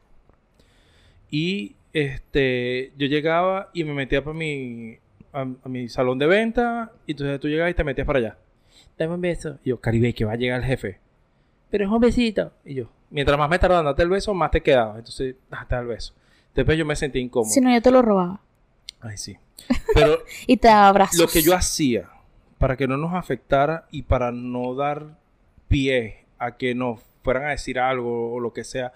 [1.31, 4.97] Y este, yo llegaba y me metía para mi,
[5.33, 6.91] a, mi salón de venta.
[7.07, 8.39] Y entonces tú llegabas y te metías para allá.
[8.99, 9.61] Dame un beso.
[9.63, 10.99] Y yo, Caribey, que va a llegar el jefe.
[11.71, 12.51] Pero es un besito.
[12.65, 14.99] Y yo, mientras más me tardaba darte el beso, más te quedaba.
[14.99, 16.13] Entonces, date el beso.
[16.57, 17.53] Después yo me sentí incómodo.
[17.53, 18.41] Si no, yo te lo robaba.
[19.01, 19.37] Ay, sí.
[19.95, 21.21] Pero y te abrazos.
[21.21, 22.11] Lo que yo hacía
[22.59, 25.17] para que no nos afectara y para no dar
[25.69, 28.95] pie a que nos fueran a decir algo o lo que sea,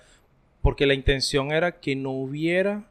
[0.62, 2.84] porque la intención era que no hubiera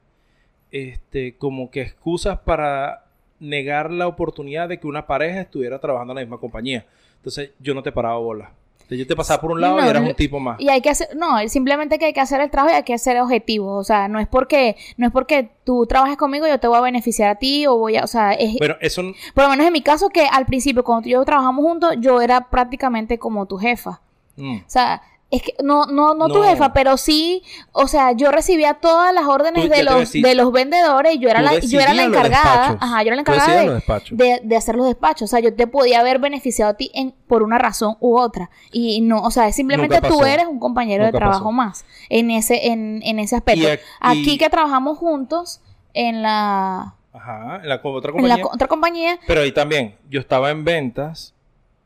[0.70, 3.06] este como que excusas para
[3.40, 6.86] negar la oportunidad de que una pareja estuviera trabajando en la misma compañía.
[7.16, 8.52] Entonces yo no te paraba bola
[8.98, 10.60] yo te pasaba por un lado y eras un tipo más.
[10.60, 12.94] Y hay que hacer, no, simplemente que hay que hacer el trabajo y hay que
[12.94, 13.80] hacer objetivos.
[13.80, 16.82] O sea, no es porque, no es porque tú trabajes conmigo, yo te voy a
[16.82, 18.58] beneficiar a ti o voy a, o sea, es.
[18.60, 19.02] Pero eso.
[19.34, 21.96] Por lo menos en mi caso, que al principio, cuando tú y yo trabajamos juntos,
[22.00, 24.02] yo era prácticamente como tu jefa.
[24.36, 24.58] Mm.
[24.58, 25.02] O sea,
[25.32, 27.42] es que no, no, no, tu jefa, pero sí,
[27.72, 31.42] o sea, yo recibía todas las órdenes de los, de los vendedores y yo era
[31.42, 35.24] la, yo era la encargada, ajá, yo era la encargada de, de, hacer los despachos.
[35.24, 38.50] O sea, yo te podía haber beneficiado a ti en, por una razón u otra.
[38.74, 43.02] Y no, o sea, simplemente tú eres un compañero de trabajo más en ese, en,
[43.04, 43.68] en ese aspecto.
[44.02, 45.62] Aquí, que trabajamos juntos
[45.94, 48.36] en la Ajá, en la otra compañía.
[48.36, 49.20] En la otra compañía.
[49.28, 51.34] Pero ahí también, yo estaba en ventas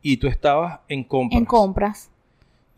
[0.02, 1.38] y tú estabas en compras.
[1.38, 2.10] En compras.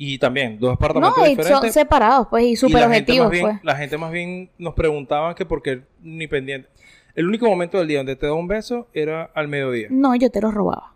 [0.00, 3.58] Y también, dos departamentos no, y son separados, pues, y súper objetivos, pues.
[3.64, 6.68] La gente más bien nos preguntaba que por qué ni pendiente.
[7.16, 9.88] El único momento del día donde te daba un beso era al mediodía.
[9.90, 10.94] No, yo te lo robaba.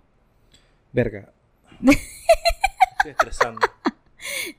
[0.92, 1.32] Verga.
[1.80, 3.60] estoy estresando.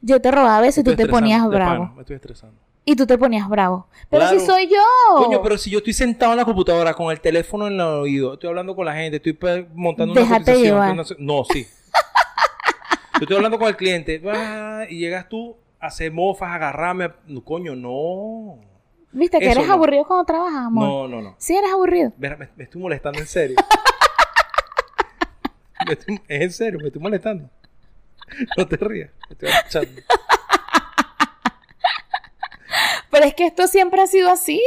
[0.01, 1.93] Yo te robaba besos y tú te ponías bravo.
[1.95, 2.57] me estoy estresando.
[2.83, 3.87] Y tú te ponías bravo.
[4.09, 5.23] Pero si soy yo.
[5.23, 8.33] Coño, pero si yo estoy sentado en la computadora con el teléfono en el oído,
[8.33, 11.01] estoy hablando con la gente, estoy montando una conversación.
[11.19, 11.65] no, sí.
[13.23, 14.21] Estoy hablando con el cliente
[14.89, 17.11] y llegas tú a hacer mofas, a agarrarme.
[17.43, 18.59] coño, no.
[19.11, 20.83] ¿Viste que eres aburrido cuando trabajas, amor?
[20.83, 21.35] No, no, no.
[21.37, 22.11] Sí, eres aburrido.
[22.17, 23.57] Me, estoy molestando en serio.
[26.27, 27.49] es en serio, me estoy molestando.
[28.57, 30.01] No te rías, me estoy escuchando.
[33.11, 34.59] Pero es que esto siempre ha sido así.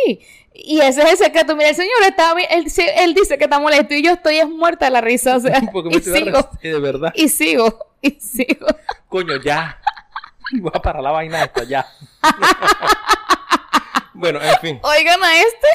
[0.54, 1.56] Y ese es el secreto.
[1.56, 2.66] Mira, el señor está él,
[2.98, 5.36] él dice que está molesto y yo estoy es muerta de la risa.
[5.36, 6.48] O sea, Porque me y sigo.
[6.62, 7.12] de verdad.
[7.16, 7.76] Y sigo.
[9.08, 9.78] Coño, ya.
[10.52, 11.86] Voy a parar la vaina esta, ya.
[14.14, 14.80] bueno, en fin.
[14.82, 15.66] Oigan a este.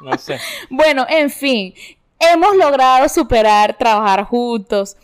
[0.00, 0.38] no sé.
[0.68, 1.74] Bueno, en fin.
[2.18, 4.96] Hemos logrado superar, trabajar juntos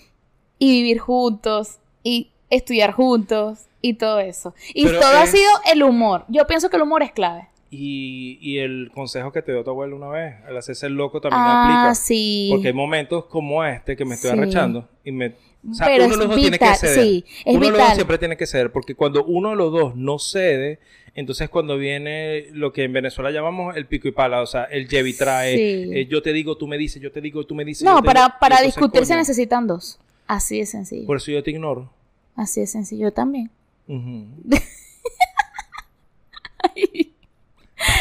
[0.58, 4.54] y vivir juntos y estudiar juntos y todo eso.
[4.74, 6.24] Y todo ha sido el humor.
[6.28, 7.48] Yo pienso que el humor es clave.
[7.68, 11.20] Y, y, el consejo que te dio tu abuelo una vez, el hacerse el loco
[11.20, 11.94] también ah, aplica.
[11.96, 12.48] Sí.
[12.52, 15.34] Porque hay momentos como este que me estoy arrechando y me
[15.70, 17.04] o sea, uno de los dos tiene que ceder.
[17.04, 19.72] Sí, es uno de los dos siempre tiene que ceder, porque cuando uno de los
[19.72, 20.78] dos no cede,
[21.14, 24.88] entonces cuando viene lo que en Venezuela llamamos el pico y pala, o sea, el
[24.88, 27.84] llevi trae, eh, yo te digo, tú me dices, yo te digo, tú me dices.
[27.84, 29.98] No, para, para discutir se necesitan dos.
[30.26, 31.06] Así de sencillo.
[31.06, 31.90] Por eso yo te ignoro.
[32.34, 33.50] Así de sencillo, yo también.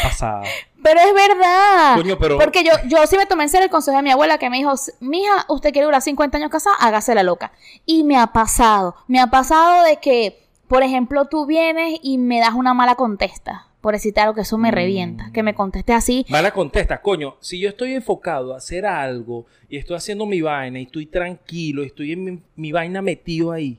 [0.02, 0.42] Pasada.
[0.86, 2.38] Pero es verdad.
[2.38, 4.58] Porque yo, yo sí me tomé en serio el consejo de mi abuela que me
[4.58, 7.50] dijo, mija, usted quiere durar 50 años casada, hágase la loca.
[7.84, 8.94] Y me ha pasado.
[9.08, 13.66] Me ha pasado de que, por ejemplo, tú vienes y me das una mala contesta
[13.80, 15.30] por decirte algo que eso me revienta.
[15.32, 16.26] Que me conteste así.
[16.28, 17.36] Mala contesta, coño.
[17.40, 21.84] Si yo estoy enfocado a hacer algo y estoy haciendo mi vaina y estoy tranquilo,
[21.84, 23.78] estoy en mi, vaina metido ahí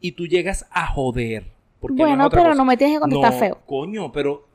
[0.00, 1.46] y tú llegas a joder.
[1.80, 3.58] bueno, pero no me tienes que contestar feo.
[3.66, 4.48] Coño, pero.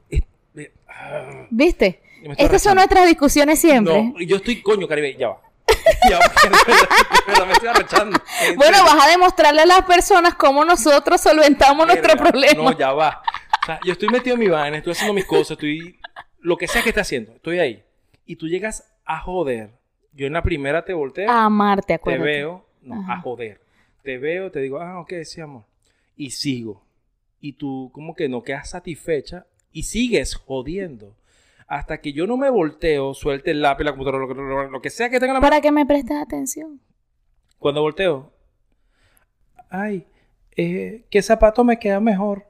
[1.50, 2.02] ¿Viste?
[2.38, 4.04] Estas son nuestras discusiones siempre.
[4.04, 5.42] No, yo estoy, coño, Caribe, ya va.
[6.10, 6.20] ya
[7.46, 8.20] me estoy arrechando.
[8.56, 12.64] Bueno, vas a demostrarle a las personas cómo nosotros solventamos nuestro problema.
[12.64, 13.22] No, ya va.
[13.62, 16.00] O sea, yo estoy metido en mi vaina, estoy haciendo mis cosas, estoy.
[16.40, 17.84] Lo que sea que esté haciendo, estoy ahí.
[18.26, 19.70] Y tú llegas a joder.
[20.14, 21.30] Yo en la primera te volteo.
[21.30, 22.32] A amarte, acuérdate.
[22.32, 23.62] Te veo, no, a joder.
[24.04, 25.64] Te veo, te digo, ah, ok, sí, amor.
[26.16, 26.84] Y sigo.
[27.40, 31.16] Y tú, como que no quedas satisfecha y sigues jodiendo.
[31.68, 35.20] Hasta que yo no me volteo, suelte el lápiz, la computadora, lo, que sea que
[35.20, 35.50] tenga la mano.
[35.50, 36.82] Para que me prestes atención.
[37.58, 38.34] Cuando volteo,
[39.70, 40.06] ay,
[40.58, 42.46] eh, ¿qué zapato me queda mejor?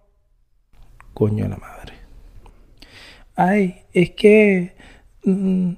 [1.14, 1.94] Coño la madre.
[3.36, 4.76] Ay, es que.
[5.24, 5.74] Mm,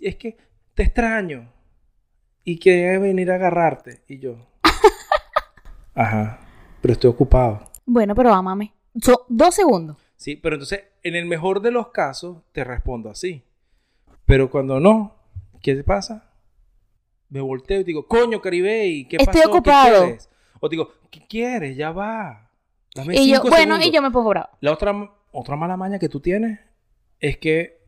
[0.00, 0.36] es que
[0.74, 1.50] te extraño.
[2.44, 4.02] Y quería venir a agarrarte.
[4.08, 4.36] Y yo.
[5.94, 6.40] Ajá.
[6.80, 7.70] Pero estoy ocupado.
[7.86, 8.74] Bueno, pero ámame.
[8.92, 9.96] dos segundos.
[10.22, 13.42] Sí, pero entonces, en el mejor de los casos, te respondo así.
[14.24, 15.16] Pero cuando no,
[15.60, 16.30] ¿qué te pasa?
[17.28, 20.04] Me volteo y digo, coño, Caribe, ¿qué Estoy ocupado.
[20.04, 20.30] quieres?
[20.60, 21.76] O digo, ¿qué quieres?
[21.76, 22.48] Ya va.
[23.10, 24.50] y yo, bueno, y yo me pongo bravo.
[24.60, 24.94] La otra,
[25.32, 26.60] otra mala maña que tú tienes
[27.18, 27.80] es que,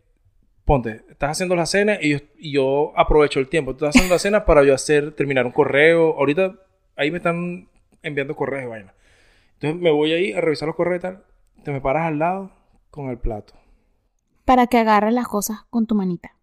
[0.65, 2.21] ponte, estás haciendo la cena y
[2.51, 3.77] yo, aprovecho el tiempo.
[3.77, 6.17] Tú estás haciendo la cena para yo hacer, terminar un correo.
[6.19, 6.53] Ahorita
[6.97, 7.69] ahí me están
[8.03, 8.95] enviando correos y vaina.
[9.53, 11.25] Entonces me voy ahí a revisar los correos y tal.
[11.63, 12.51] Te me paras al lado
[12.91, 13.55] con el plato.
[14.45, 16.35] Para que agarres las cosas con tu manita.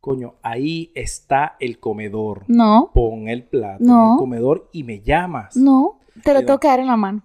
[0.00, 2.44] Coño, ahí está el comedor.
[2.48, 2.90] No.
[2.94, 5.56] Pon el plato en el comedor y me llamas.
[5.56, 7.22] No, te lo tengo que dar en la mano.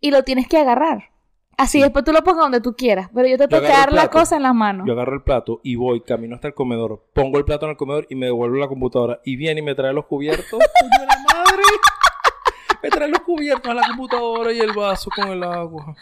[0.00, 1.10] Y lo tienes que agarrar.
[1.56, 4.08] Así después tú lo pongas donde tú quieras, pero yo te tengo que dar la
[4.10, 4.86] cosa en las manos.
[4.86, 7.76] Yo agarro el plato y voy, camino hasta el comedor, pongo el plato en el
[7.78, 9.20] comedor y me devuelvo la computadora.
[9.24, 10.50] Y viene y me trae los cubiertos.
[10.50, 11.62] ¡Coño la madre!
[12.82, 15.94] Me trae los cubiertos a la computadora y el vaso con el agua.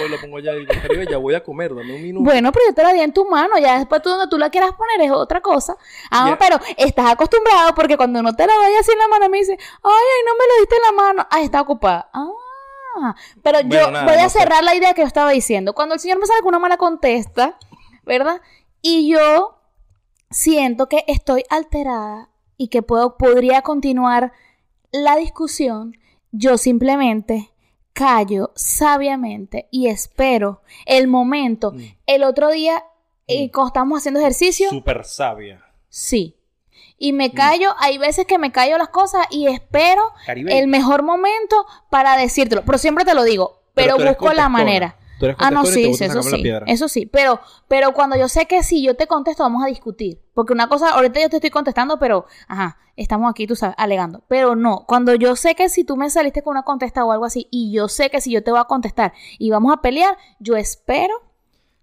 [0.00, 0.66] Yo lo pongo allá y
[1.10, 2.24] ya voy a comer, dame un minuto.
[2.24, 4.50] Bueno, pero yo te la di en tu mano, ya después tú donde tú la
[4.50, 5.76] quieras poner es otra cosa.
[6.10, 9.38] Ah, pero estás acostumbrado porque cuando uno te la doy así en la mano me
[9.38, 12.10] dice, ay, ay, no me lo diste en la mano, ah, está ocupada.
[12.12, 15.74] Ah, pero yo voy a cerrar la idea que yo estaba diciendo.
[15.74, 17.58] Cuando el señor me sale con una mala contesta,
[18.04, 18.40] ¿verdad?
[18.82, 19.58] Y yo
[20.30, 24.32] siento que estoy alterada y que puedo, podría continuar
[24.90, 25.96] la discusión,
[26.32, 27.50] yo simplemente
[27.92, 31.72] callo sabiamente y espero el momento.
[31.72, 31.82] Mm.
[32.06, 32.84] El otro día,
[33.26, 33.50] eh, mm.
[33.50, 34.70] cuando estamos haciendo ejercicio.
[34.70, 35.64] Súper sabia.
[35.88, 36.36] Sí.
[36.98, 37.32] Y me mm.
[37.32, 42.62] callo, hay veces que me callo las cosas y espero el mejor momento para decírtelo.
[42.64, 44.96] Pero siempre te lo digo, pero busco la manera
[45.38, 46.42] ah, no, sí, eso sí.
[46.66, 47.06] Eso sí.
[47.06, 50.20] Pero, pero cuando yo sé que si yo te contesto, vamos a discutir.
[50.34, 54.22] Porque una cosa, ahorita yo te estoy contestando, pero, ajá, estamos aquí, tú sabes, alegando.
[54.28, 57.24] Pero no, cuando yo sé que si tú me saliste con una contesta o algo
[57.24, 60.16] así, y yo sé que si yo te voy a contestar y vamos a pelear,
[60.38, 61.31] yo espero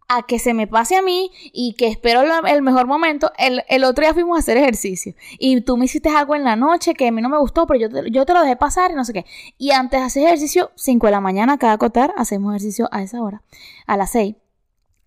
[0.09, 3.31] a que se me pase a mí y que espero el mejor momento.
[3.37, 6.95] El, otro día fuimos a hacer ejercicio y tú me hiciste algo en la noche
[6.95, 8.95] que a mí no me gustó, pero yo te, yo te lo dejé pasar y
[8.95, 9.25] no sé qué.
[9.59, 13.21] Y antes de hacer ejercicio, 5 de la mañana, cada cotar, hacemos ejercicio a esa
[13.21, 13.43] hora,
[13.85, 14.35] a las 6.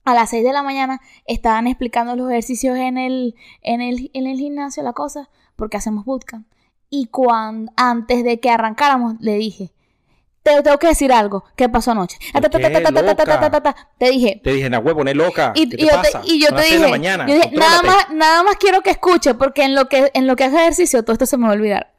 [0.04, 4.28] A las 6 de la mañana estaban explicando los ejercicios en el, en el, en
[4.28, 6.46] el gimnasio, la cosa, porque hacemos bootcamp.
[6.90, 9.72] Y cuando, antes de que arrancáramos, le dije,
[10.42, 11.44] te tengo que decir algo.
[11.56, 12.18] ¿Qué pasó anoche?
[13.98, 14.40] Te dije.
[14.42, 15.52] Te dije, na huevo, no loca.
[15.54, 16.98] Y, yo te, y yo te dije,
[17.52, 20.62] nada más, nada más quiero que escuche, porque en lo que, en lo que hagas
[20.62, 21.92] ejercicio, todo esto se me va a olvidar.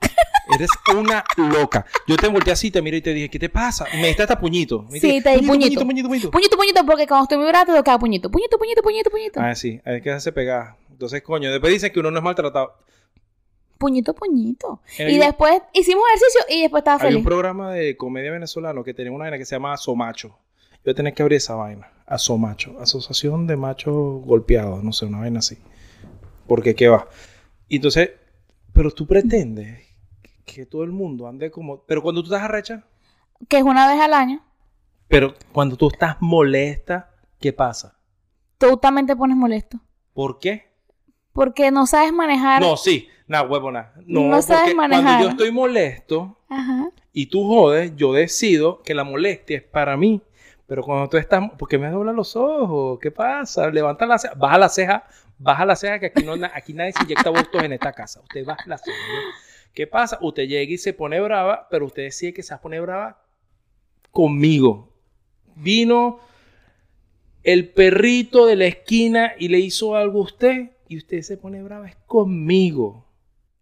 [0.54, 1.86] Eres una loca.
[2.06, 3.86] Yo te volteé así, te miré y te dije, ¿qué te pasa?
[3.94, 4.86] Y me diste hasta puñito.
[4.92, 5.80] sí, te di puñito.
[5.80, 6.32] Puñito, puñito, puñito.
[6.32, 8.30] Puñito, puñito, porque cuando estoy muy bravo te tocaba puñito.
[8.30, 9.40] Puñito, puñito, puñito, puñito.
[9.40, 10.76] Ah, sí, hay que hacerse pegar.
[10.92, 12.74] Entonces, coño, después dicen que uno no es maltratado
[13.84, 14.82] puñito, puñito.
[14.98, 17.16] Y después hicimos ejercicio y después estaba feliz.
[17.16, 20.38] Hay un programa de comedia venezolano que tenía una vaina que se llama Asomacho.
[20.86, 21.92] Yo tenía que abrir esa vaina.
[22.06, 22.80] Asomacho.
[22.80, 24.84] Asociación de machos golpeados.
[24.84, 25.58] No sé, una vaina así.
[26.48, 27.08] Porque qué va.
[27.68, 28.12] Y entonces,
[28.72, 29.86] pero tú pretendes
[30.46, 31.84] que todo el mundo ande como...
[31.84, 32.86] Pero cuando tú estás arrecha...
[33.50, 34.46] Que es una vez al año.
[35.10, 37.98] Pero cuando tú estás molesta, ¿qué pasa?
[38.58, 39.80] Tú también te pones molesto.
[40.14, 40.72] ¿Por qué?
[41.34, 42.62] Porque no sabes manejar.
[42.62, 43.08] No, sí.
[43.28, 43.94] Nah, huevona.
[44.06, 45.04] No, no sabes manejar.
[45.04, 46.38] Cuando yo estoy molesto
[47.12, 50.22] y tú jodes, yo decido que la molestia es para mí.
[50.68, 51.52] Pero cuando tú estás.
[51.52, 53.00] ¿Por qué me doblan los ojos?
[53.02, 53.70] ¿Qué pasa?
[53.70, 54.34] Levanta la ceja.
[54.36, 55.04] Baja la ceja.
[55.38, 58.22] Baja la ceja que aquí, no, aquí nadie se inyecta votos en esta casa.
[58.22, 58.98] Usted baja la ceja.
[59.74, 60.18] ¿Qué pasa?
[60.22, 63.22] Usted llega y se pone brava, pero usted decide que se pone brava
[64.12, 64.90] conmigo.
[65.56, 66.20] Vino
[67.44, 71.62] el perrito de la esquina y le hizo algo a usted y usted se pone
[71.64, 73.06] brava es conmigo.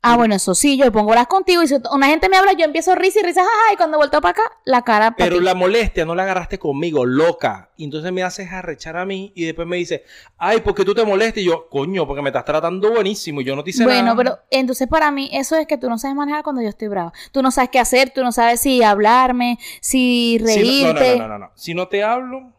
[0.04, 2.66] Ah, bueno, eso sí, yo pongo las contigo y si una gente me habla, yo
[2.66, 6.06] empiezo a risa y risa, y cuando vuelto para acá, la cara Pero la molestia
[6.06, 7.70] no la agarraste conmigo, loca.
[7.78, 10.04] Y entonces me haces arrechar a mí y después me dice,
[10.40, 11.44] ay, ¿por qué tú te molestas?
[11.44, 14.02] Y yo, coño, porque me estás tratando buenísimo y yo no te hice nada.
[14.02, 16.88] Bueno, pero entonces para mí eso es que tú no sabes manejar cuando yo estoy
[16.88, 17.14] brava.
[17.32, 21.18] Tú no sabes qué hacer, tú no sabes si hablarme, si reírte.
[21.18, 21.52] no, no, no, no, no.
[21.54, 22.52] Si no te hablo,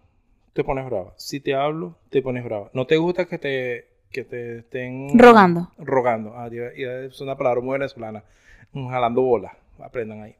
[0.53, 1.13] te pones brava.
[1.17, 2.71] Si te hablo, te pones brava.
[2.73, 5.19] No te gusta que te que te estén...
[5.19, 5.71] Rogando.
[5.79, 6.35] Rogando.
[6.37, 8.23] Ah, es una palabra muy venezolana.
[8.73, 9.53] Jalando bolas.
[9.81, 10.37] Aprendan ahí.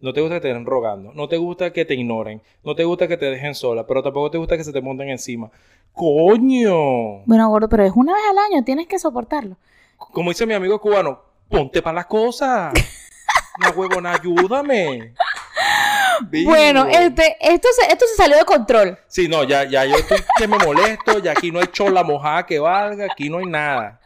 [0.00, 1.12] No te gusta que te estén rogando.
[1.14, 2.42] No te gusta que te ignoren.
[2.64, 3.86] No te gusta que te dejen sola.
[3.86, 5.50] Pero tampoco te gusta que se te monten encima.
[5.92, 7.22] ¡Coño!
[7.24, 8.64] Bueno, gordo, pero es una vez al año.
[8.64, 9.56] Tienes que soportarlo.
[9.96, 12.74] Como dice mi amigo cubano, ponte para las cosas.
[13.58, 15.14] Una huevona, ayúdame.
[16.44, 18.98] Bueno, este, esto, se, esto se salió de control.
[19.08, 22.46] Sí, no, ya, ya yo estoy que me molesto, ya aquí no hay chola mojada
[22.46, 24.00] que valga, aquí no hay nada.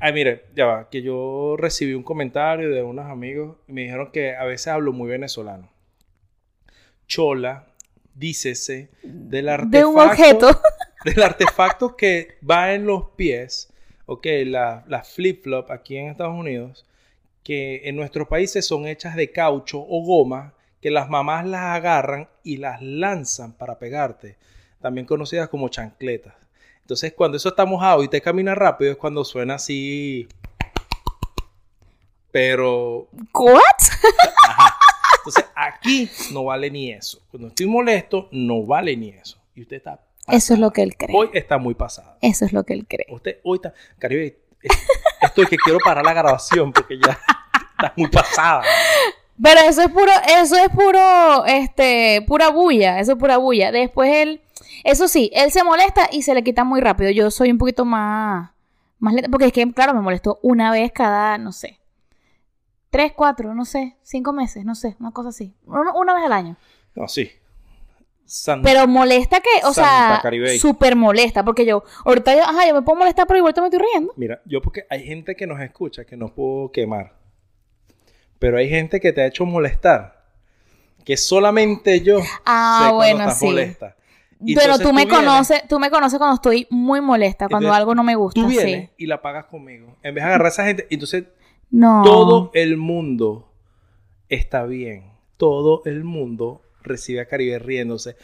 [0.00, 4.10] Ay, mire, ya va, que yo recibí un comentario de unos amigos y me dijeron
[4.12, 5.70] que a veces hablo muy venezolano.
[7.06, 7.66] Chola,
[8.14, 9.78] dícese, del artefacto.
[9.78, 10.60] De un objeto.
[11.04, 13.72] Del artefacto que va en los pies,
[14.06, 16.84] ok, la, la flip-flop aquí en Estados Unidos,
[17.46, 22.28] que en nuestros países son hechas de caucho o goma que las mamás las agarran
[22.42, 24.36] y las lanzan para pegarte,
[24.80, 26.34] también conocidas como chancletas.
[26.80, 30.26] Entonces, cuando eso está mojado y te camina rápido, es cuando suena así.
[32.32, 33.06] Pero.
[33.32, 33.60] ¿What?
[35.18, 37.22] Entonces, aquí no vale ni eso.
[37.30, 39.40] Cuando estoy molesto, no vale ni eso.
[39.54, 40.04] Y usted está.
[40.26, 41.16] Eso es lo que él cree.
[41.16, 42.16] Hoy está muy pasado.
[42.22, 43.06] Eso es lo que él cree.
[43.08, 43.72] Usted hoy está.
[44.00, 44.40] Caribe,
[45.20, 47.18] esto es que quiero parar la grabación porque ya
[47.78, 48.62] está muy pasada.
[49.42, 53.70] Pero eso es puro, eso es puro, este, pura bulla, eso es pura bulla.
[53.70, 54.40] Después él,
[54.84, 57.10] eso sí, él se molesta y se le quita muy rápido.
[57.10, 58.50] Yo soy un poquito más,
[58.98, 61.78] más lenta, porque es que, claro, me molestó una vez cada, no sé,
[62.90, 65.54] tres, cuatro, no sé, cinco meses, no sé, una cosa así.
[65.66, 66.56] Una, vez al año.
[66.94, 67.30] No, sí.
[68.62, 70.22] pero molesta que, o sea,
[70.58, 73.80] súper molesta, porque yo, ahorita yo, ajá, yo me puedo molestar, pero igual me estoy
[73.80, 74.14] riendo.
[74.16, 77.25] Mira, yo porque hay gente que nos escucha que no puedo quemar.
[78.38, 80.24] Pero hay gente que te ha hecho molestar.
[81.04, 83.46] Que solamente yo ah, bueno, sí.
[83.46, 83.96] molesta.
[84.38, 88.16] Pero tú, me conoces, tú me conoces cuando estoy muy molesta, cuando algo no me
[88.16, 88.40] gusta.
[88.40, 89.96] Tú vienes y la pagas conmigo.
[90.02, 91.24] En vez de agarrar a esa gente, entonces
[91.70, 92.02] no.
[92.04, 93.50] todo el mundo
[94.28, 95.12] está bien.
[95.36, 98.16] Todo el mundo recibe a Caribe riéndose.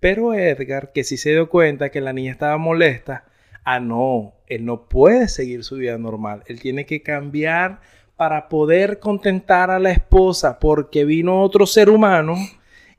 [0.00, 3.26] Pero Edgar, que sí se dio cuenta que la niña estaba molesta,
[3.64, 6.42] ah, no, él no puede seguir su vida normal.
[6.46, 7.80] Él tiene que cambiar
[8.20, 12.36] para poder contentar a la esposa porque vino otro ser humano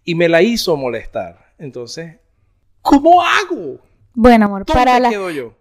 [0.04, 1.54] y me la hizo molestar.
[1.60, 2.16] Entonces,
[2.82, 3.78] ¿cómo hago?
[4.16, 5.00] Bueno, amor, para,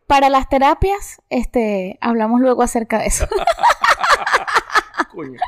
[0.07, 3.29] para las terapias, este, hablamos luego acerca de eso.
[5.15, 5.39] Coño.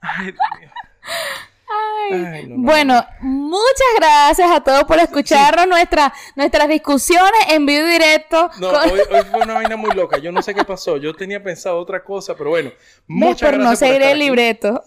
[0.00, 3.04] Ay, Dios mío bueno,
[3.48, 8.50] muchas gracias a todos por escucharnos nuestras discusiones en vivo y directo.
[8.60, 10.18] No, hoy, fue una vaina muy loca.
[10.18, 10.96] Yo no sé qué pasó.
[10.98, 12.70] Yo tenía pensado otra cosa, pero bueno.
[13.06, 13.70] Muchas gracias.
[13.70, 14.82] no seguiré el libreto.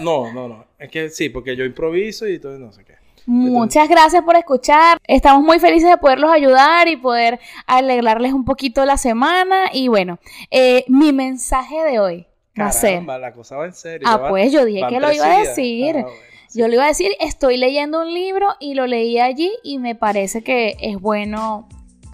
[0.00, 0.64] No, no, no.
[0.78, 2.94] Es que sí, porque yo improviso y todo, no sé qué.
[3.26, 4.98] Muchas gracias por escuchar.
[5.06, 9.70] Estamos muy felices de poderlos ayudar y poder alegrarles un poquito la semana.
[9.72, 10.18] Y bueno,
[10.50, 12.26] eh, mi mensaje de hoy.
[12.54, 14.08] Caramba, la cosa va en serio.
[14.10, 15.96] Ah, pues yo dije que lo iba a decir.
[15.98, 16.06] Ah,
[16.54, 19.94] yo le iba a decir, estoy leyendo un libro y lo leí allí y me
[19.94, 21.68] parece que es bueno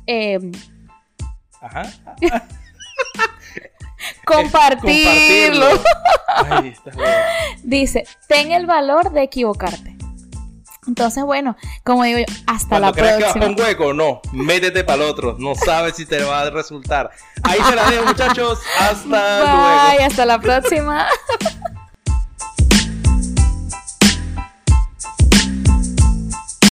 [0.06, 0.52] em,
[1.60, 1.90] Ajá.
[4.24, 5.66] compartirlo.
[7.62, 9.96] Dice, ten el valor de equivocarte.
[10.86, 13.32] Entonces, bueno, como digo yo, hasta la próxima.
[13.32, 15.36] que vas un hueco, no, métete para el otro.
[15.38, 17.10] No sabes si te va a resultar.
[17.42, 18.58] Ahí se la dejo, muchachos.
[18.78, 21.06] Hasta Bye, hasta la próxima.